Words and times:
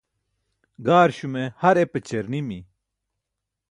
gaarśume 0.85 1.43
har 1.61 1.75
epaćiyar 1.83 2.25
nimi 2.33 2.59